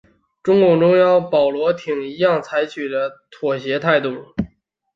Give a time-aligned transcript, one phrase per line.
[0.41, 4.33] 中共中央和鲍罗廷一样采取了妥协态度。